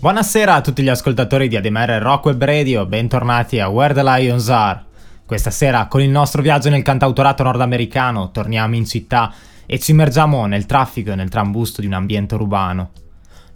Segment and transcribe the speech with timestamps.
[0.00, 4.48] Buonasera a tutti gli ascoltatori di ADMR Rock Web Radio, bentornati a Where the Lions
[4.48, 4.82] Are.
[5.26, 9.30] Questa sera, con il nostro viaggio nel cantautorato nordamericano, torniamo in città
[9.66, 12.92] e ci immergiamo nel traffico e nel trambusto di un ambiente urbano.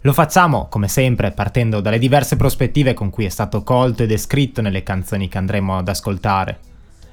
[0.01, 4.61] Lo facciamo, come sempre, partendo dalle diverse prospettive con cui è stato colto e descritto
[4.61, 6.59] nelle canzoni che andremo ad ascoltare.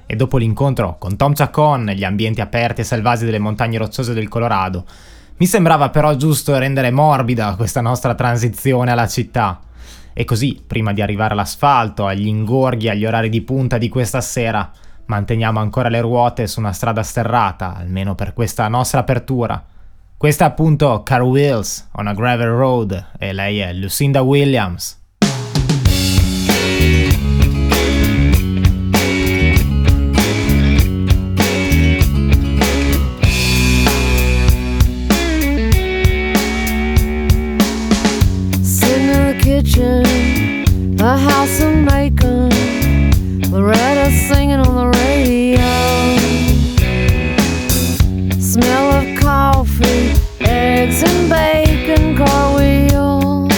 [0.05, 4.27] E dopo l'incontro con Tom Chacon negli ambienti aperti e selvaggi delle montagne rocciose del
[4.27, 4.85] Colorado,
[5.37, 9.59] mi sembrava però giusto rendere morbida questa nostra transizione alla città.
[10.13, 14.71] E così, prima di arrivare all'asfalto, agli ingorghi, agli orari di punta di questa sera,
[15.05, 19.63] manteniamo ancora le ruote su una strada sterrata, almeno per questa nostra apertura.
[20.15, 25.02] Questa è appunto Car Wheels on a Gravel Road e lei è Lucinda Williams.
[39.63, 42.49] Kitchen, a house of macon.
[43.51, 45.59] Loretta singing on the radio.
[48.39, 53.51] Smell of coffee, eggs and bacon, car wheels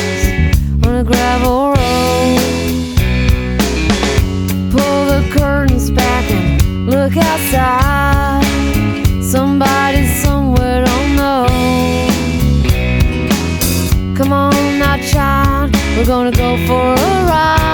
[0.85, 2.39] on a gravel road.
[4.71, 7.84] Pull the curtains back and look outside.
[16.05, 17.64] Gonna go for a ride.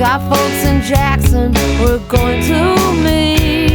[0.00, 3.69] Got folks in Jackson we're going to meet.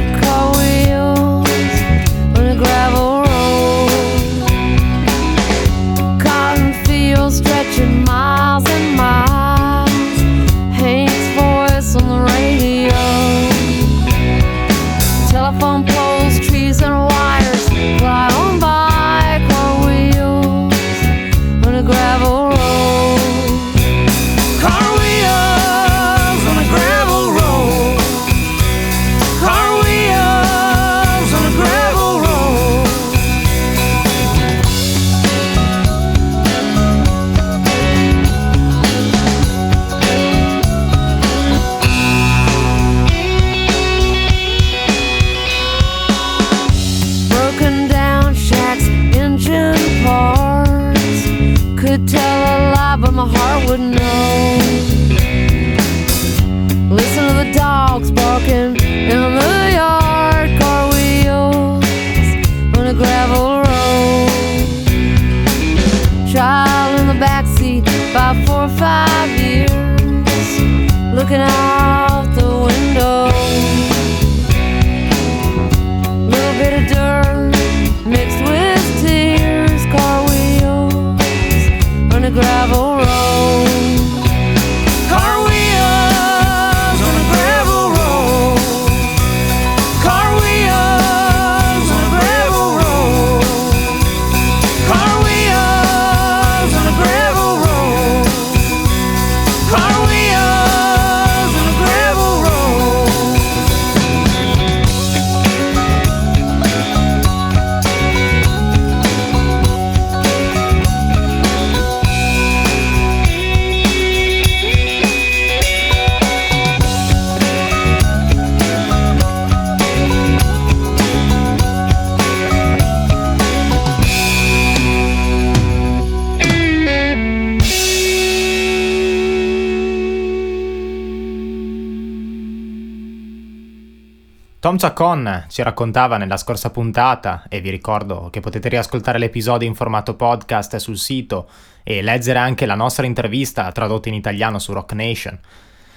[134.75, 139.73] Tom Chacon ci raccontava nella scorsa puntata, e vi ricordo che potete riascoltare l'episodio in
[139.73, 141.47] formato podcast sul sito
[141.81, 145.39] e leggere anche la nostra intervista tradotta in italiano su Rock Nation.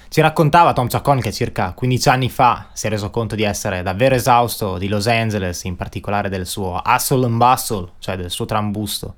[0.07, 3.81] Ci raccontava Tom Chacon che circa 15 anni fa si è reso conto di essere
[3.81, 8.45] davvero esausto di Los Angeles, in particolare del suo hustle and bustle, cioè del suo
[8.45, 9.15] trambusto.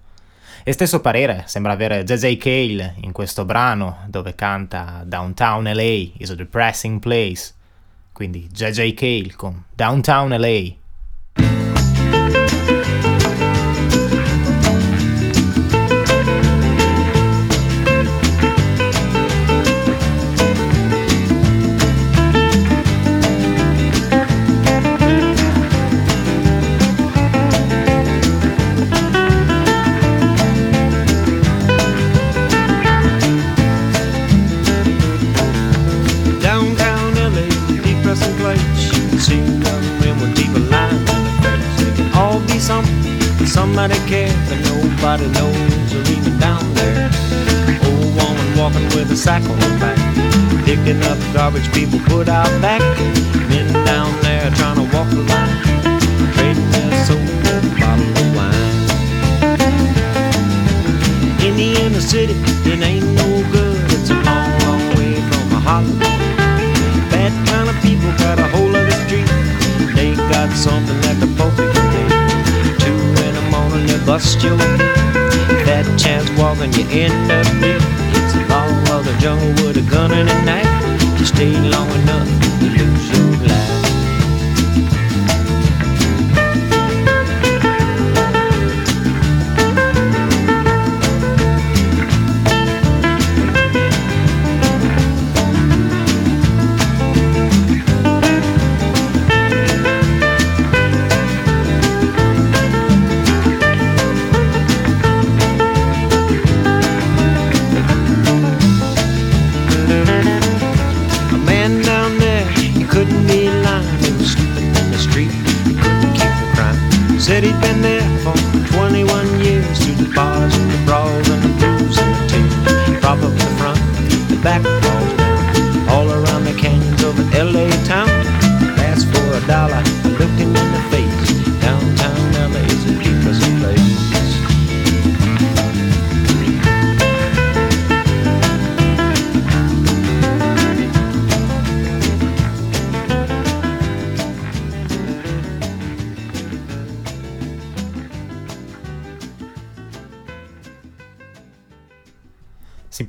[0.64, 6.32] E stesso parere sembra avere JJ Cale in questo brano dove canta Downtown LA is
[6.32, 7.60] a depressing place.
[8.22, 10.81] Quindi JJ Cale con Downtown LA.
[45.22, 47.10] Nobody knows or even down there.
[47.86, 49.98] Old woman walking with a sack on her back,
[50.66, 52.82] picking up garbage people put out back.
[53.50, 55.62] Men down there trying to walk the line,
[56.34, 58.72] trading their soul for a bottle of wine.
[61.46, 62.34] In the inner city,
[62.70, 63.78] it ain't no good.
[63.92, 66.02] It's a long, long way from a Hollywood.
[67.12, 69.30] Bad kind of people got a hold of the street.
[69.96, 71.81] They got something that the Pope
[74.06, 74.78] bust your feet.
[75.66, 77.82] That chance walking, you end up dead.
[78.16, 80.68] It's law of the jungle with a gun and a knife.
[81.20, 82.51] You stay long enough,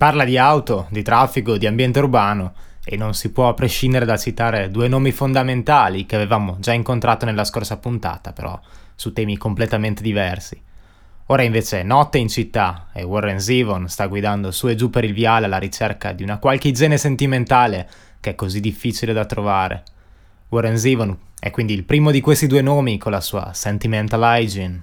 [0.03, 2.55] parla di auto, di traffico, di ambiente urbano
[2.85, 7.45] e non si può prescindere da citare due nomi fondamentali che avevamo già incontrato nella
[7.45, 8.61] scorsa puntata, però
[8.97, 10.61] su temi completamente diversi.
[11.27, 15.13] Ora invece notte in città e Warren Zevon sta guidando su e giù per il
[15.13, 19.85] viale alla ricerca di una qualche igiene sentimentale che è così difficile da trovare.
[20.49, 24.83] Warren Zevon è quindi il primo di questi due nomi con la sua Sentimental Hygiene.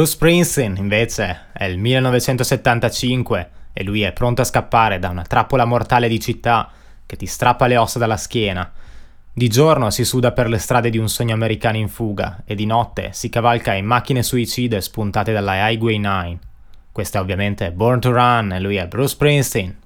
[0.00, 5.66] Bruce Princeton invece è il 1975 e lui è pronto a scappare da una trappola
[5.66, 6.70] mortale di città
[7.04, 8.72] che ti strappa le ossa dalla schiena.
[9.30, 12.64] Di giorno si suda per le strade di un sogno americano in fuga e di
[12.64, 16.38] notte si cavalca in macchine suicide spuntate dalla Highway 9.
[16.90, 19.79] Questa è ovviamente Born to Run e lui è Bruce Princeton.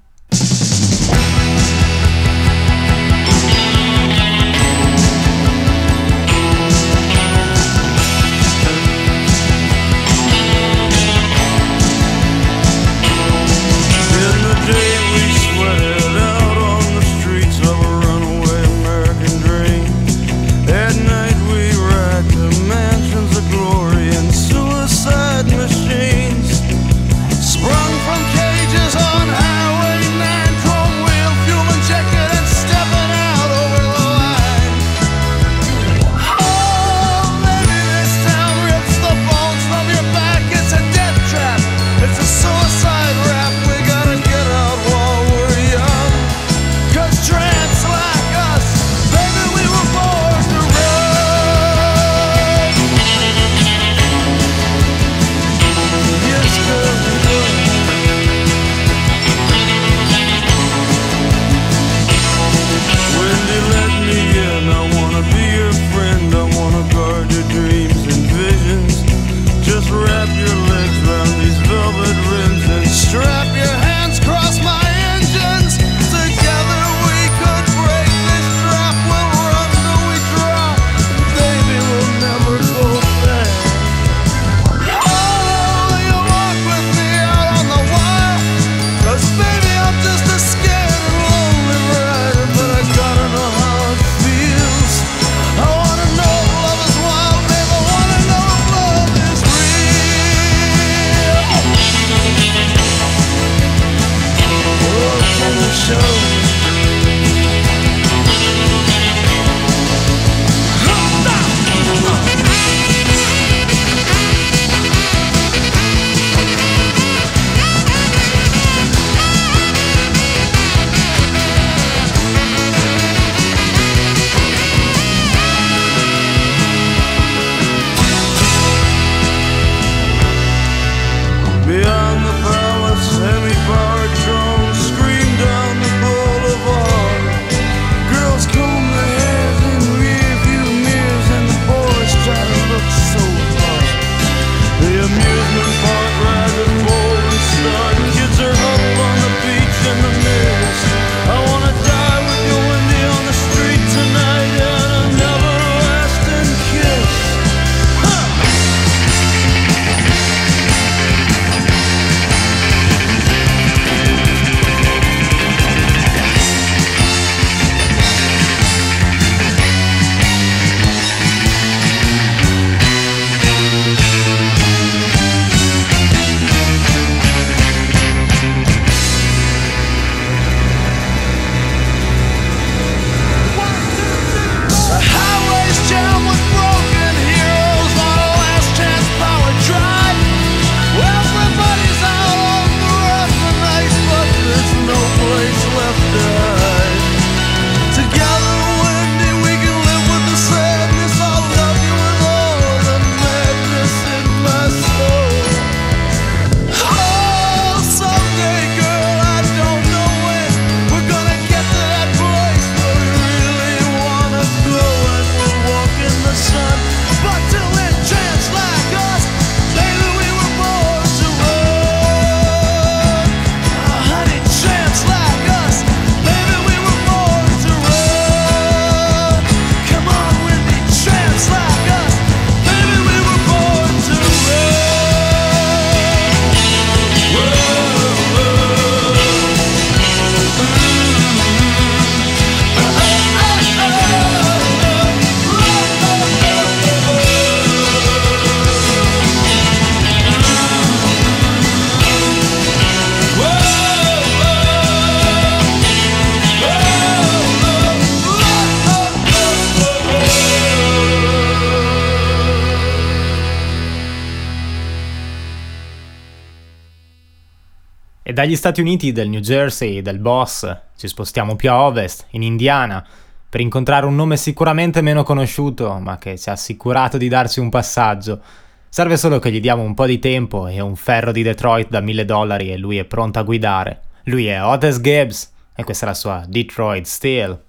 [268.45, 273.03] Dagli Stati Uniti del New Jersey, del Boss, ci spostiamo più a ovest, in Indiana,
[273.49, 277.69] per incontrare un nome sicuramente meno conosciuto, ma che ci ha assicurato di darci un
[277.69, 278.39] passaggio.
[278.87, 282.01] Serve solo che gli diamo un po' di tempo e un ferro di Detroit da
[282.01, 284.01] mille dollari e lui è pronto a guidare.
[284.25, 287.59] Lui è Otis Gibbs e questa è la sua Detroit Steel.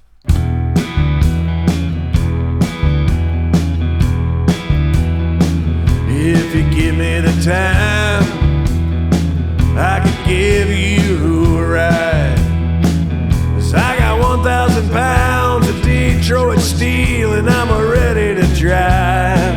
[6.07, 8.27] If you give me the time,
[9.75, 10.16] I can
[14.87, 19.57] 1,000 pounds of Detroit steel and I'm ready to drive.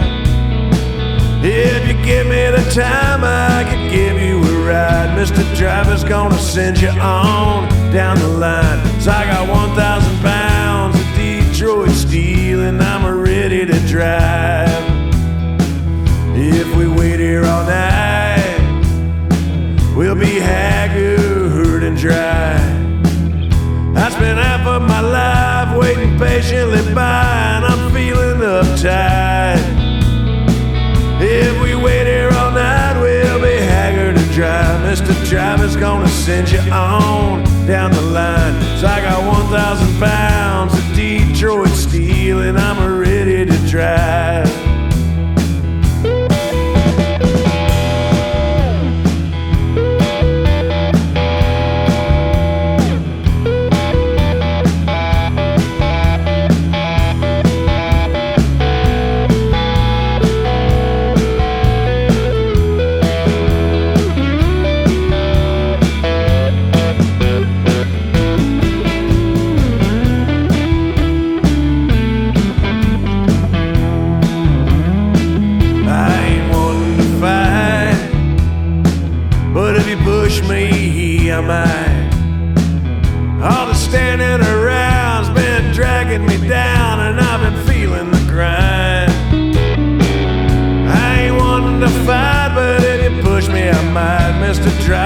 [1.44, 5.18] If you give me the time, I could give you a ride.
[5.18, 5.44] Mr.
[5.56, 8.82] Driver's gonna send you on down the line.
[8.96, 14.84] 'Cause I got 1,000 pounds of Detroit steel and I'm ready to drive.
[16.36, 18.62] If we wait here all night,
[19.96, 22.79] we'll be haggard and dry.
[24.10, 29.62] I spent half of my life waiting patiently by, and I'm feeling uptight.
[31.22, 34.66] If we wait here all night, we'll be haggard and dry.
[34.90, 35.14] Mr.
[35.30, 38.60] Driver's gonna send you on down the line.
[38.80, 44.49] So I got 1,000 pounds of Detroit steel, and I'm ready to drive.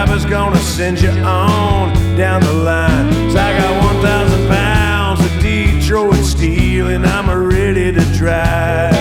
[0.05, 3.09] Driver's gonna send you on down the line.
[3.09, 8.93] 'Cause I got 1,000 pounds of Detroit steel, and I'm ready to drive.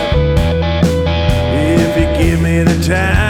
[1.54, 3.21] If you give me the time,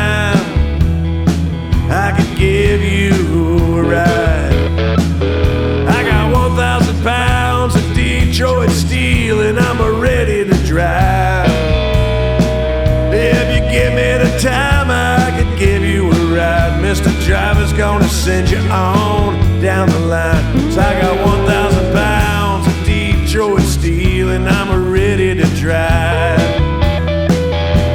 [17.93, 20.71] gonna send you on down the line.
[20.73, 26.41] So I got 1,000 pounds of Detroit steel and I'm ready to drive.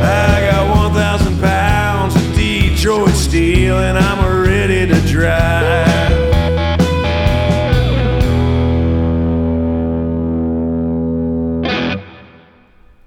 [0.04, 5.96] I got 1,000 pounds of Detroit steel and I'm ready to drive.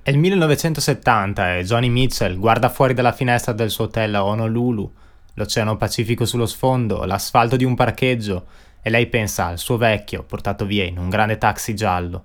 [0.03, 4.93] È il 1970 e Johnny Mitchell guarda fuori dalla finestra del suo hotel a Honolulu,
[5.41, 8.47] l'Oceano Pacifico sullo sfondo, l'asfalto di un parcheggio
[8.83, 12.25] e lei pensa al suo vecchio portato via in un grande taxi giallo.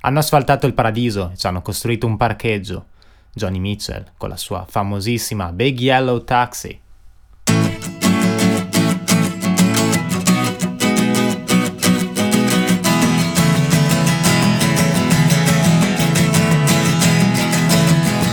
[0.00, 2.86] Hanno asfaltato il paradiso e ci hanno costruito un parcheggio.
[3.34, 6.80] Johnny Mitchell con la sua famosissima Big Yellow Taxi.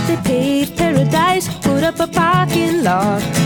[0.06, 3.45] They paved paradise, put up a parking lot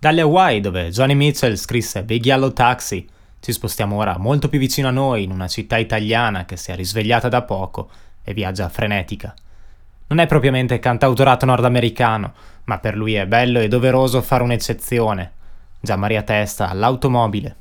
[0.00, 3.04] Dalle Hawaii, dove Johnny Mitchell scrisse Big Yellow Taxi,
[3.40, 6.76] ci spostiamo ora molto più vicino a noi, in una città italiana che si è
[6.76, 7.90] risvegliata da poco
[8.22, 9.34] e viaggia frenetica.
[10.06, 12.32] Non è propriamente cantautorato nordamericano,
[12.64, 15.32] ma per lui è bello e doveroso fare un'eccezione.
[15.80, 17.56] Già Maria Testa all'automobile.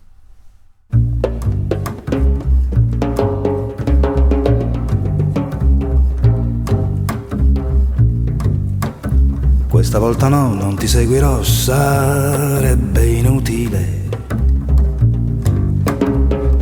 [9.78, 14.10] Questa volta no, non ti seguirò, sarebbe inutile.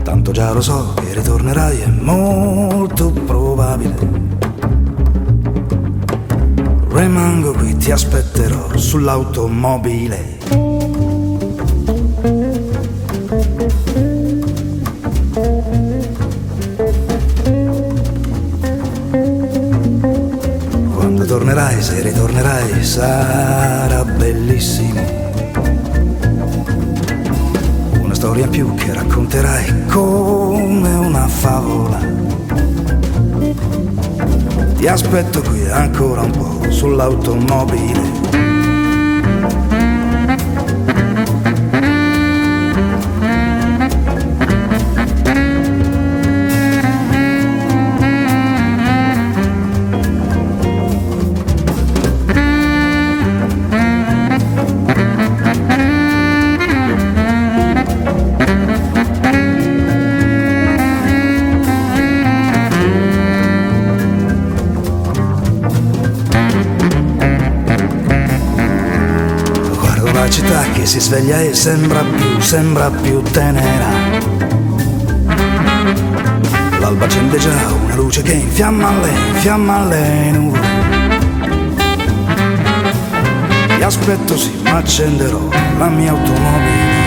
[0.03, 3.95] Tanto già lo so che ritornerai, è molto probabile.
[6.89, 10.34] Rimango qui, ti aspetterò sull'automobile.
[21.25, 25.01] Tornerai, se ritornerai, sarà bellissimo.
[27.99, 31.99] Una storia più che racconterai come una favola.
[34.77, 38.01] Ti aspetto qui ancora un po' sull'automobile.
[70.85, 73.87] Si sveglia e sembra più, sembra più tenera.
[76.79, 80.67] L'alba accende già una luce che infiamma le, infiamma le nuvole.
[83.77, 87.04] Ti aspetto sì, ma accenderò la mia automobile.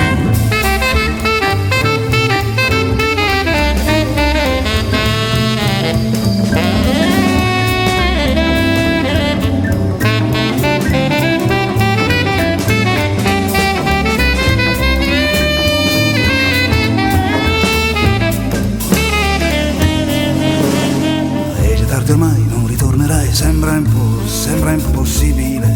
[23.38, 25.72] Sembra, impo- sembra impossibile.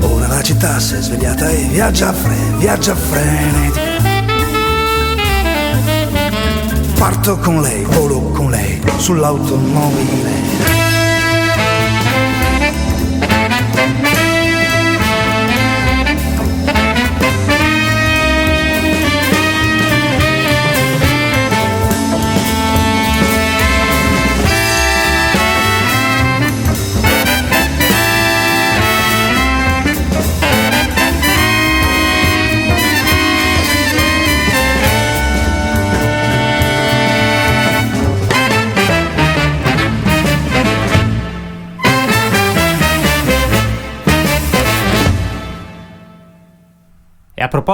[0.00, 3.82] Ora la città si è svegliata e viaggia a fre, viaggia frenetica.
[6.98, 10.43] Parto con lei, volo con lei, sull'automobile.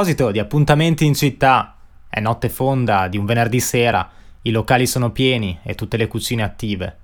[0.01, 1.77] Proposito di appuntamenti in città,
[2.09, 4.09] è notte fonda di un venerdì sera,
[4.41, 6.97] i locali sono pieni e tutte le cucine attive.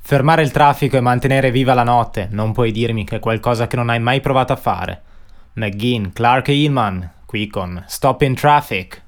[0.00, 3.76] Fermare il traffico e mantenere viva la notte, non puoi dirmi che è qualcosa che
[3.76, 5.02] non hai mai provato a fare.
[5.52, 9.03] McGinn, Clark e Hillman, qui con Stop in Traffic.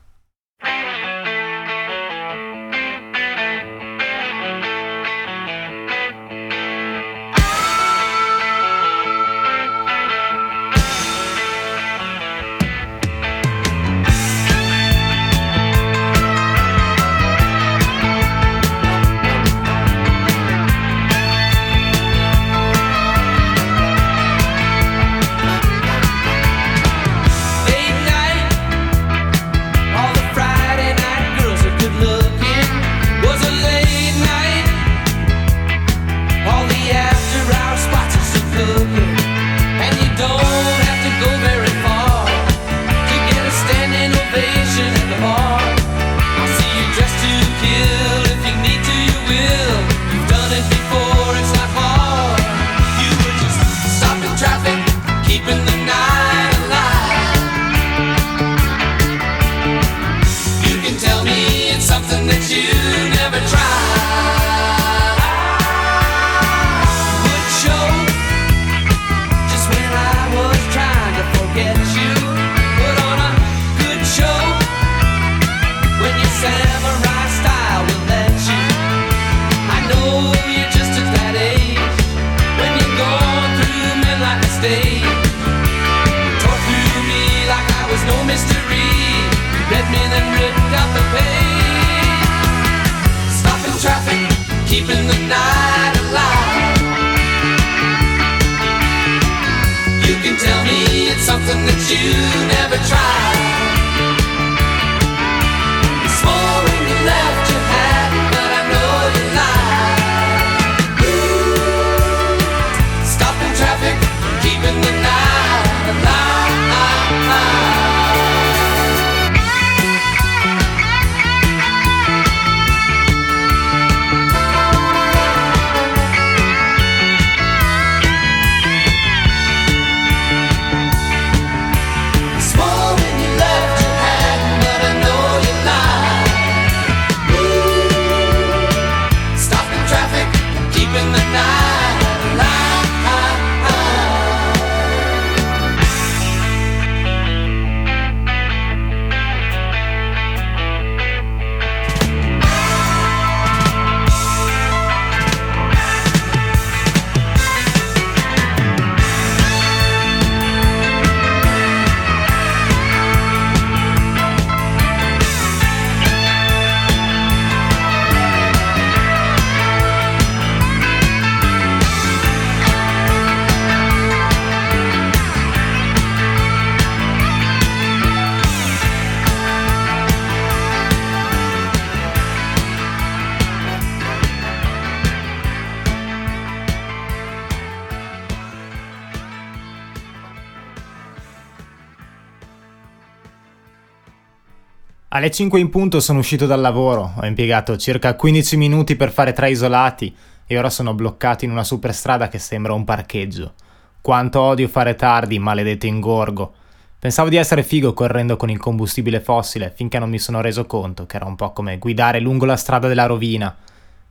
[195.17, 199.33] Alle 5 in punto sono uscito dal lavoro, ho impiegato circa 15 minuti per fare
[199.33, 200.15] tre isolati
[200.47, 203.55] e ora sono bloccato in una superstrada che sembra un parcheggio.
[204.03, 206.53] Quanto odio fare tardi, maledetto ingorgo.
[206.99, 211.07] Pensavo di essere figo correndo con il combustibile fossile finché non mi sono reso conto
[211.07, 213.57] che era un po' come guidare lungo la strada della rovina.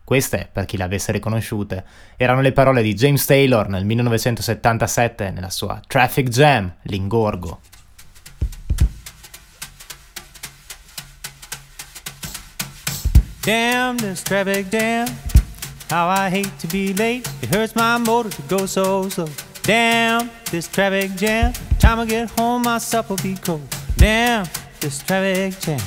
[0.04, 1.86] Queste, per chi le avesse riconosciute,
[2.18, 7.60] erano le parole di James Taylor nel 1977 nella sua Traffic Jam, l'ingorgo.
[13.46, 15.08] Damn this traffic jam.
[15.88, 17.30] How I hate to be late.
[17.44, 19.30] It hurts my motor to go so slow.
[19.62, 21.54] Damn this traffic jam.
[21.78, 23.62] Time I get home, my supper will be cold.
[23.98, 24.48] Damn
[24.80, 25.80] this traffic jam.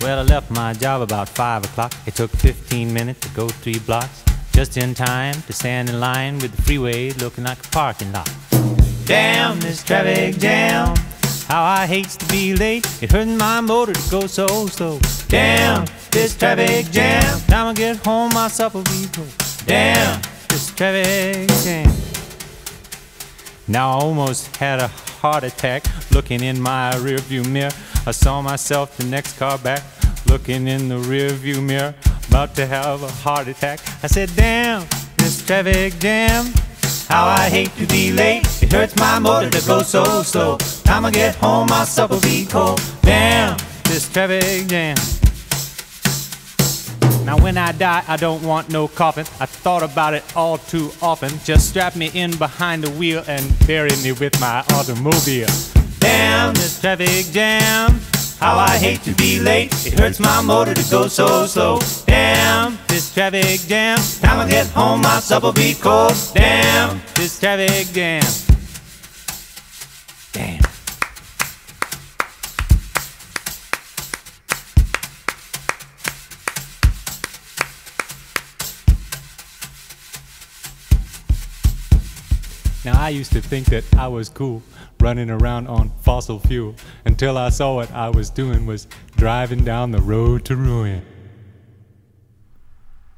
[0.00, 1.92] Well, I left my job about 5 o'clock.
[2.06, 4.22] It took 15 minutes to go three blocks.
[4.52, 8.30] Just in time to stand in line with the freeway looking like a parking lot.
[9.06, 10.94] Damn this traffic jam.
[11.48, 12.86] How I hates to be late.
[13.02, 14.98] It hurts my motor to go so slow.
[15.28, 17.40] Damn this traffic jam.
[17.42, 19.28] Time I get home, my supper be cold.
[19.66, 21.92] Damn this traffic jam.
[23.68, 27.70] Now I almost had a heart attack looking in my rearview mirror.
[28.06, 29.82] I saw myself the next car back
[30.26, 31.94] looking in the rearview mirror,
[32.28, 33.80] about to have a heart attack.
[34.02, 34.86] I said, "Damn,
[35.18, 36.52] this traffic jam.
[37.08, 38.46] How I hate to be late.
[38.62, 40.58] It hurts my motor to go so slow.
[40.92, 42.78] Time I get home, my supper be cold.
[43.00, 44.94] Damn, this traffic jam."
[47.24, 49.24] Now, when I die, I don't want no coffin.
[49.40, 51.30] I thought about it all too often.
[51.46, 55.48] Just strap me in behind the wheel and bury me with my automobile.
[55.98, 57.98] Damn this traffic jam.
[58.38, 59.72] How I hate to be late.
[59.86, 61.80] It hurts my motor to go so slow.
[62.04, 63.98] Damn this traffic jam.
[64.20, 66.12] Time I get home, my supper be cold.
[66.34, 68.22] Damn this traffic jam.
[70.34, 70.60] Damn.
[82.84, 84.60] Now, I used to think that I was cool
[84.98, 89.92] running around on fossil fuel until I saw what I was doing was driving down
[89.92, 91.00] the road to ruin.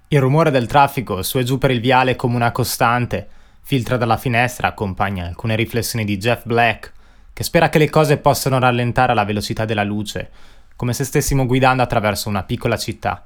[0.09, 3.27] Il rumore del traffico su e giù per il viale come una costante
[3.62, 6.92] filtra dalla finestra, accompagna alcune riflessioni di Jeff Black,
[7.33, 10.31] che spera che le cose possano rallentare la velocità della luce,
[10.77, 13.24] come se stessimo guidando attraverso una piccola città.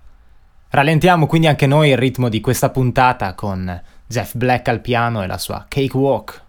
[0.71, 5.27] Rallentiamo quindi anche noi il ritmo di questa puntata con Jeff Black al piano e
[5.27, 6.47] la sua Cakewalk.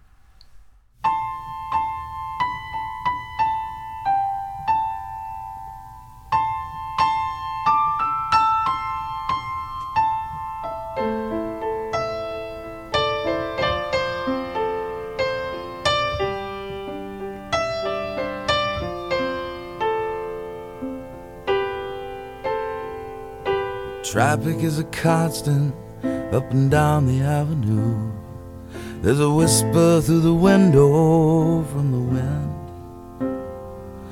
[24.02, 25.72] Traffic is a constant
[26.32, 28.12] up and down the avenue.
[29.02, 32.56] There's a whisper through the window from the wind.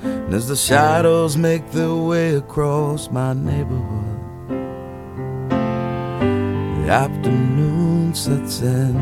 [0.03, 4.19] And as the shadows make their way across my neighborhood,
[5.49, 8.95] the afternoon sets in.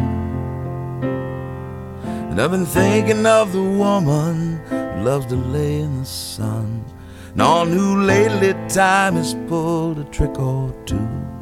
[2.30, 6.84] And I've been thinking of the woman who loves to lay in the sun.
[7.32, 11.35] And on who lately time has pulled a trick or two.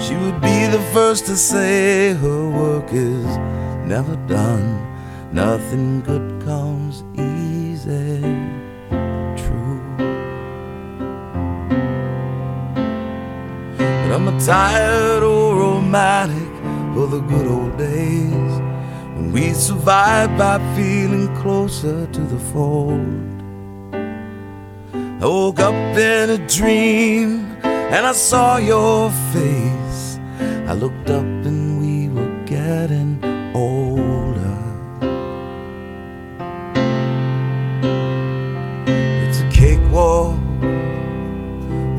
[0.00, 3.26] She would be the first to say her work is
[3.84, 4.86] never done.
[5.32, 8.20] Nothing good comes easy.
[9.42, 9.82] True.
[13.76, 16.54] But I'm a tired old romantic
[16.94, 18.52] for the good old days
[19.16, 23.26] when we survived by feeling closer to the fold.
[25.20, 29.77] I woke up in a dream and I saw your face.
[30.68, 33.18] I looked up and we were getting
[33.54, 34.58] older.
[39.24, 40.36] It's a cakewalk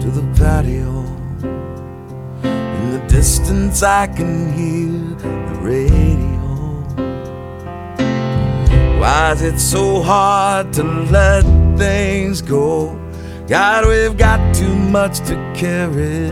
[0.02, 1.04] to the patio.
[2.44, 5.30] In the distance, I can hear the
[5.62, 6.40] radio.
[9.00, 11.42] Why is it so hard to let
[11.76, 12.96] things go?
[13.48, 16.30] God, we've got too much to carry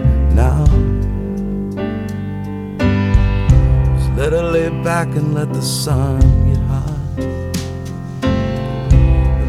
[4.18, 7.16] her lay back and let the sun get hot.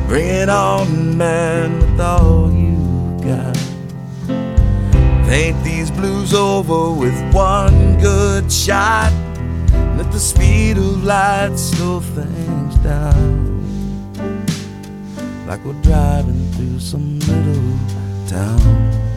[0.06, 2.76] Bring it on, man, with all you
[3.24, 3.56] got.
[5.26, 9.12] Paint these blues over with one good shot.
[9.96, 13.48] Let the speed of light slow things down
[15.48, 17.78] like we're driving through some little
[18.28, 19.07] town.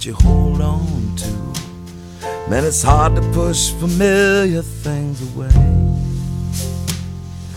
[0.00, 1.30] That you hold on to?
[2.48, 5.50] Man, it's hard to push familiar things away.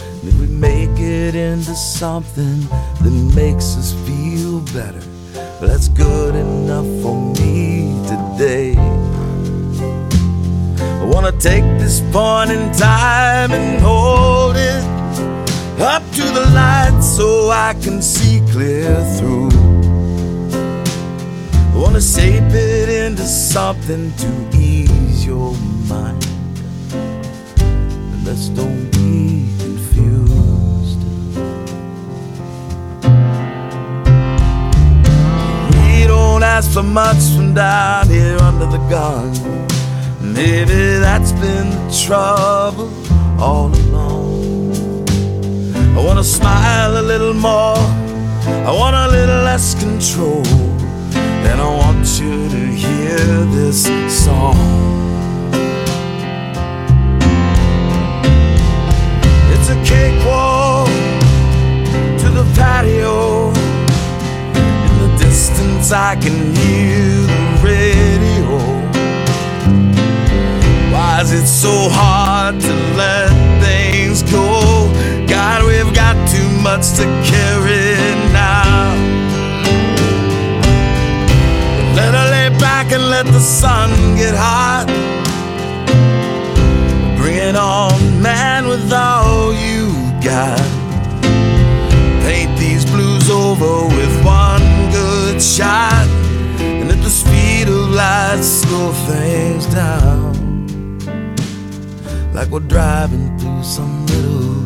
[0.09, 2.59] And if we make it into something
[3.01, 5.01] that makes us feel better,
[5.33, 8.75] well, that's good enough for me today.
[11.01, 14.83] I wanna take this point in time and hold it
[15.79, 19.62] up to the light so I can see clear through.
[21.73, 25.53] I wanna shape it into something to ease your
[25.89, 26.23] mind.
[28.23, 31.01] Let's don't be confused.
[35.73, 39.31] We don't ask for much from down here under the gun.
[40.21, 42.91] Maybe that's been the trouble
[43.41, 45.05] all along.
[45.97, 47.77] I wanna smile a little more.
[48.69, 50.72] I want a little less control.
[52.03, 53.17] Want you to hear
[53.55, 53.85] this
[54.25, 54.57] song.
[59.53, 59.75] It's a
[62.19, 63.51] to the patio.
[64.87, 68.57] In the distance, I can hear the radio.
[70.91, 73.31] Why is it so hard to let
[73.63, 74.91] things go?
[75.25, 77.95] God, we've got too much to carry
[78.33, 79.12] now.
[83.13, 84.87] Let the sun get hot.
[87.15, 89.81] Bring it on, man, with all you
[90.29, 90.65] got.
[92.25, 94.65] Paint these blues over with one
[94.99, 96.07] good shot.
[96.57, 100.33] And at the speed of light, slow things down.
[102.33, 104.62] Like we're driving through some little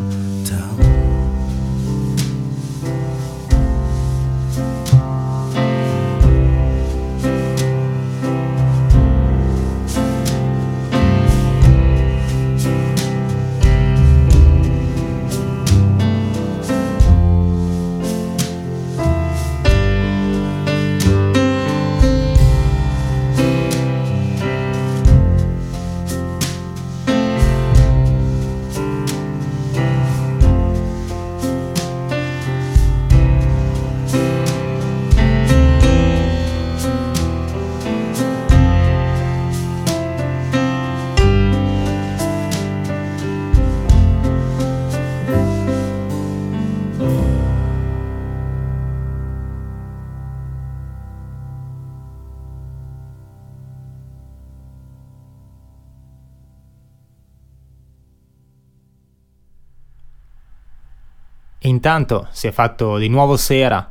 [61.88, 63.90] intanto si è fatto di nuovo sera.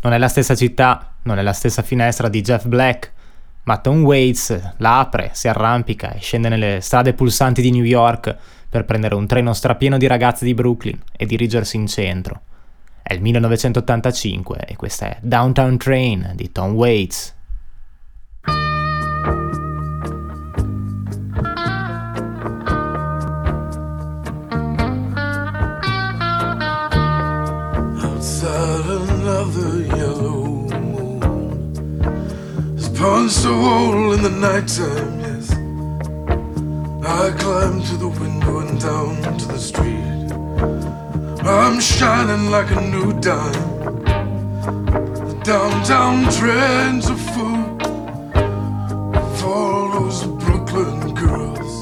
[0.00, 3.12] Non è la stessa città, non è la stessa finestra di Jeff Black,
[3.64, 8.34] ma Tom Waits la apre, si arrampica e scende nelle strade pulsanti di New York
[8.66, 12.40] per prendere un treno strapieno di ragazze di Brooklyn e dirigersi in centro.
[13.02, 17.33] È il 1985 e questa è Downtown Train di Tom Waits.
[33.84, 35.46] Hole in the nighttime, yes.
[37.20, 40.28] I climb to the window and down to the street.
[41.46, 43.66] I'm shining like a new dime.
[45.28, 47.62] The downtown trends are full
[49.36, 51.74] for all those Brooklyn girls.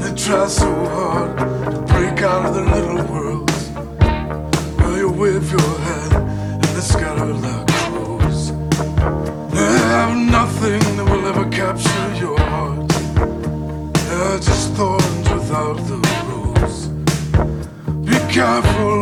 [0.00, 1.38] They try so hard
[1.70, 3.70] to break out of their little worlds.
[4.78, 5.97] Well, you wave your hand
[15.64, 15.98] the
[16.28, 16.88] rose.
[18.06, 18.97] Be careful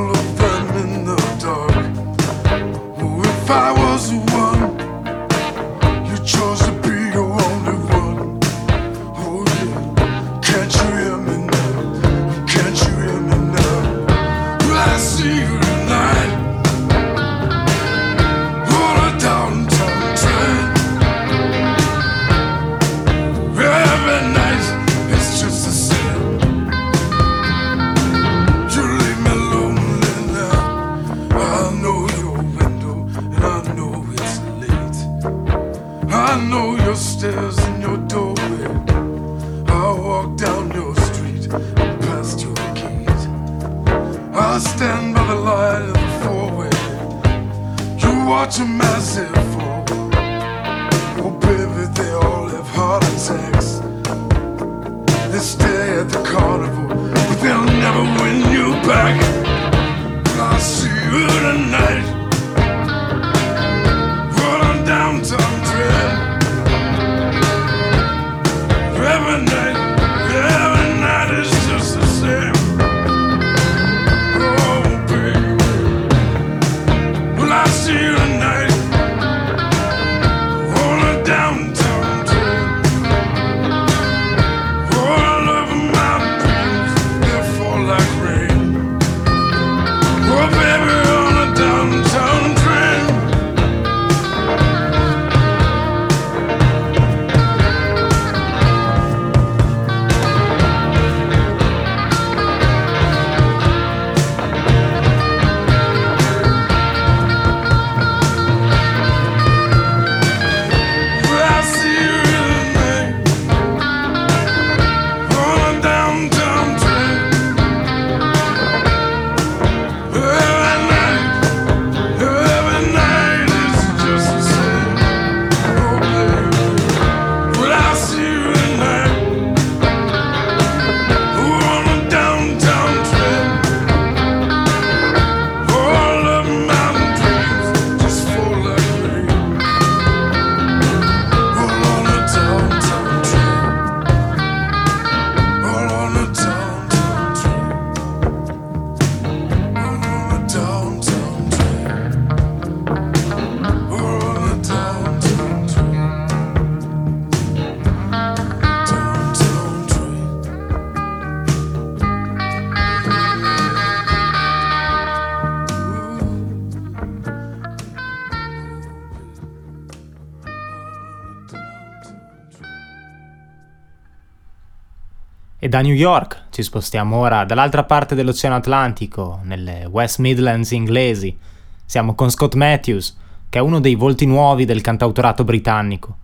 [175.67, 181.37] E da New York ci spostiamo ora dall'altra parte dell'Oceano Atlantico, nelle West Midlands inglesi.
[181.85, 183.17] Siamo con Scott Matthews,
[183.49, 186.19] che è uno dei volti nuovi del cantautorato britannico.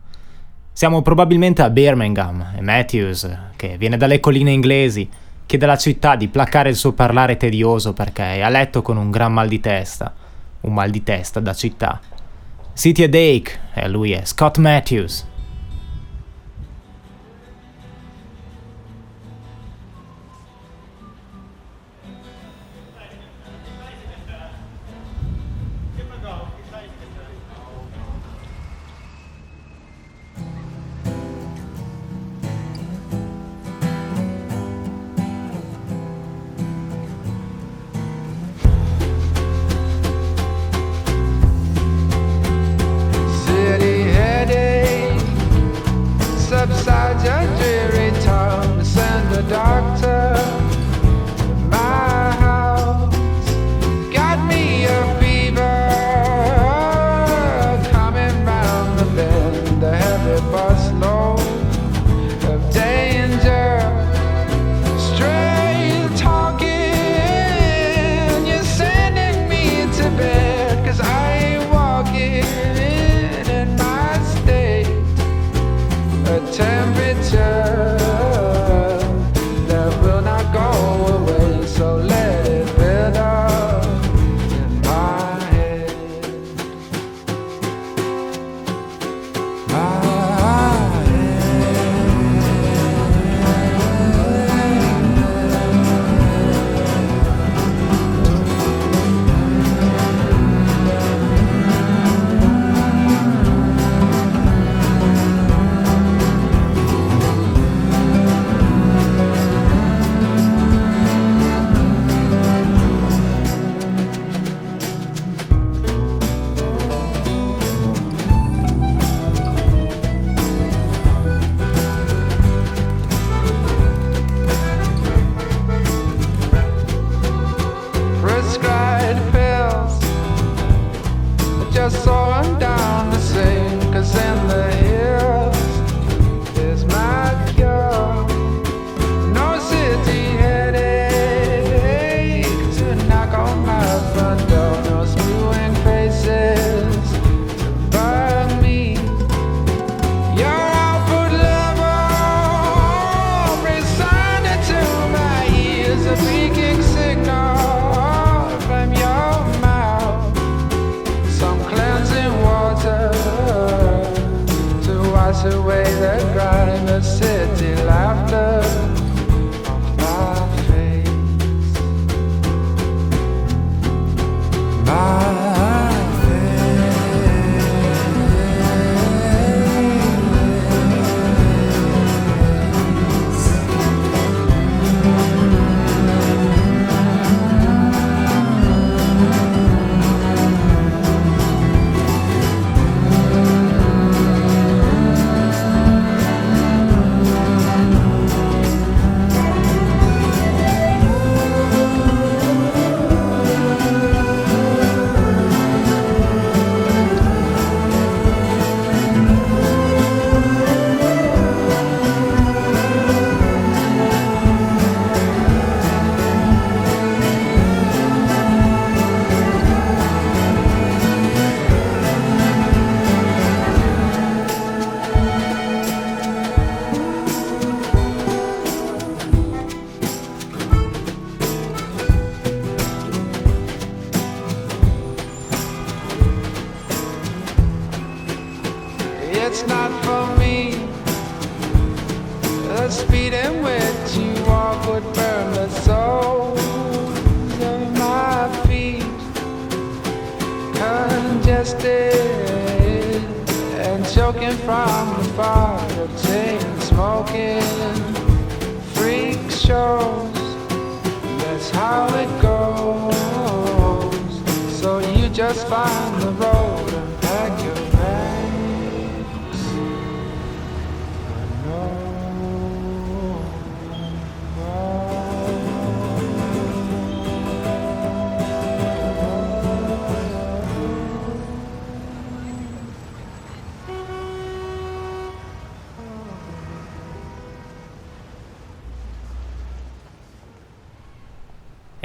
[0.73, 5.11] Siamo probabilmente a Birmingham e Matthews, che viene dalle colline inglesi,
[5.45, 9.11] chiede alla città di placare il suo parlare tedioso perché è a letto con un
[9.11, 10.15] gran mal di testa,
[10.61, 12.01] un mal di testa da città.
[12.75, 15.31] City Headache e lui è Scott Matthews.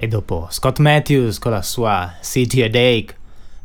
[0.08, 3.14] E dopo Scott Matthews con la sua City Headache,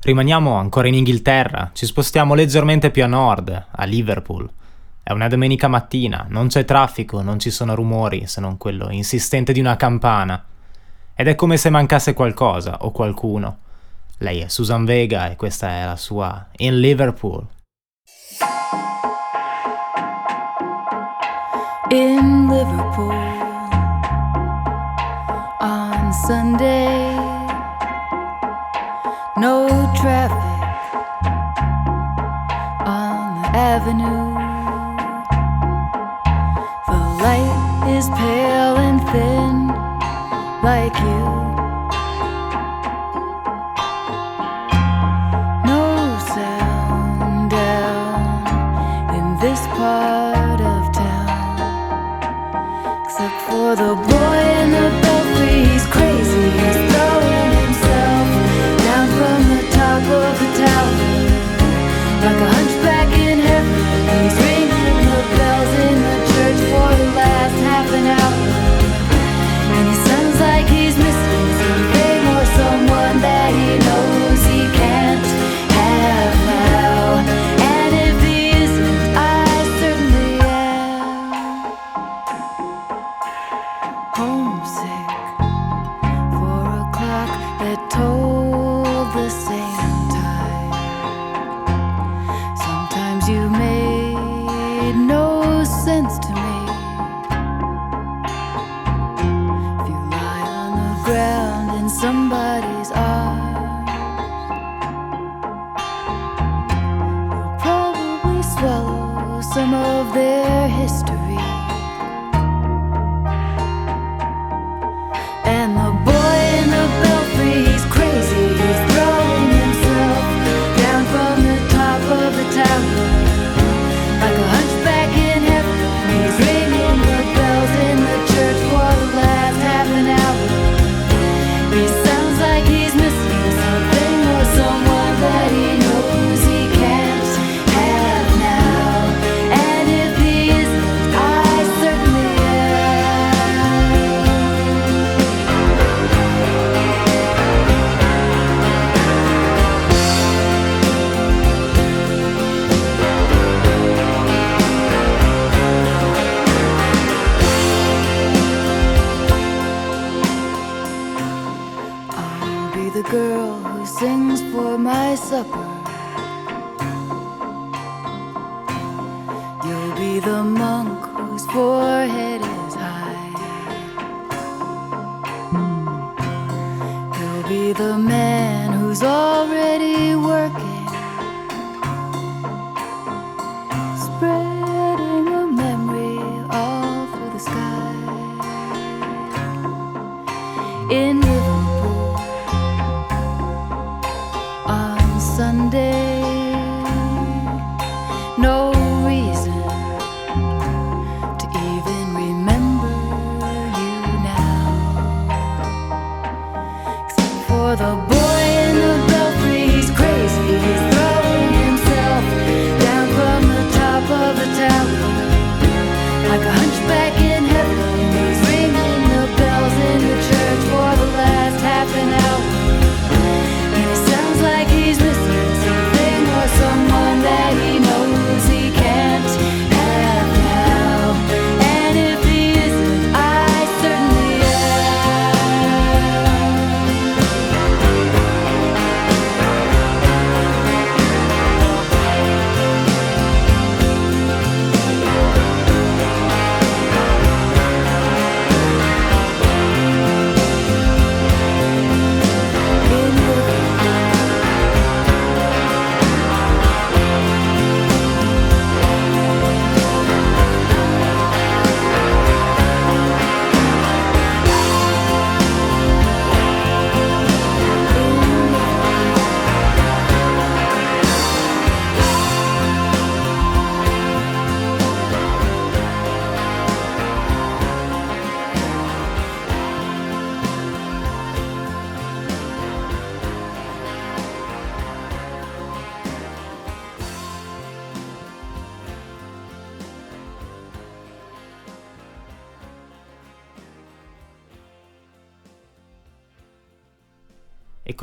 [0.01, 4.51] rimaniamo ancora in Inghilterra, ci spostiamo leggermente più a nord, a Liverpool.
[5.05, 9.53] È una domenica mattina, non c'è traffico, non ci sono rumori se non quello insistente
[9.53, 10.45] di una campana.
[11.15, 13.59] Ed è come se mancasse qualcosa o qualcuno.
[14.19, 17.47] Lei è Susan Vega e questa è la sua In Liverpool.
[21.91, 23.32] In Liverpool.
[26.27, 27.17] Sunday.
[29.37, 29.67] No
[29.97, 30.63] traffic
[32.87, 34.35] on the avenue.
[36.87, 38.52] The light is pale.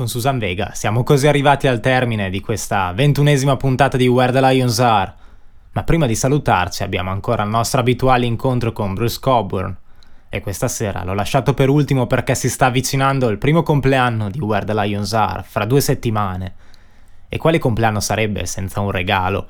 [0.00, 4.40] Con Susan Vega siamo così arrivati al termine di questa ventunesima puntata di Where the
[4.40, 5.12] Lions Are.
[5.72, 9.76] Ma prima di salutarci abbiamo ancora il nostro abituale incontro con Bruce Coburn.
[10.30, 14.40] E questa sera l'ho lasciato per ultimo perché si sta avvicinando il primo compleanno di
[14.40, 16.54] Where the Lions Are, fra due settimane.
[17.28, 19.48] E quale compleanno sarebbe senza un regalo?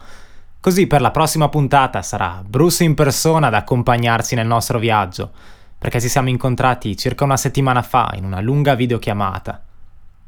[0.58, 5.30] Così per la prossima puntata sarà Bruce in persona ad accompagnarci nel nostro viaggio,
[5.78, 9.62] perché ci siamo incontrati circa una settimana fa in una lunga videochiamata.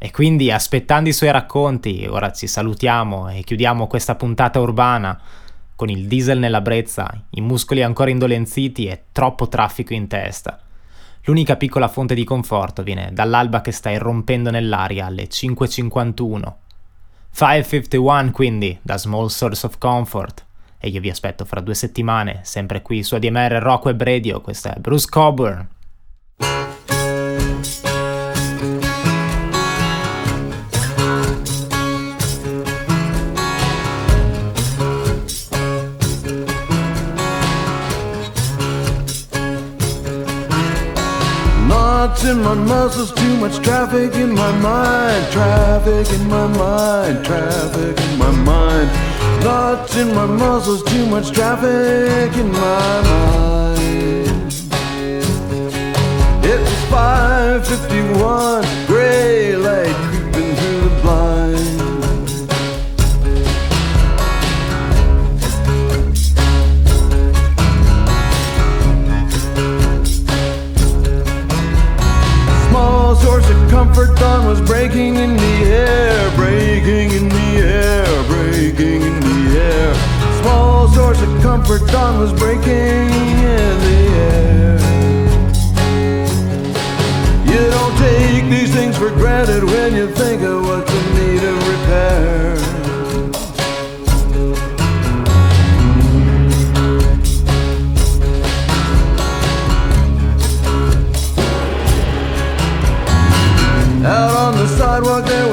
[0.05, 5.17] E quindi, aspettando i suoi racconti, ora ci salutiamo e chiudiamo questa puntata urbana
[5.77, 10.59] con il diesel nella brezza, i muscoli ancora indolenziti e troppo traffico in testa.
[11.23, 16.53] L'unica piccola fonte di conforto viene dall'alba che sta irrompendo nell'aria alle 5.51.
[17.33, 20.45] 5.51 quindi, da Small Source of Comfort.
[20.81, 24.67] E io vi aspetto fra due settimane, sempre qui su ADMR Rock Web Radio, questo
[24.67, 25.69] è Bruce Coburn.
[42.25, 45.33] In my muscles, too much traffic in my mind.
[45.33, 48.89] Traffic in my mind, traffic in my mind.
[49.43, 54.53] Knots in my muscles, too much traffic in my mind.
[56.45, 60.12] It was 551, gray light
[73.93, 79.95] comfort dawn was breaking in the air, breaking in the air, breaking in the air.
[80.41, 84.79] Small source of comfort dawn was breaking in the air.
[87.45, 90.92] You don't take these things for granted when you think of what
[105.27, 105.52] there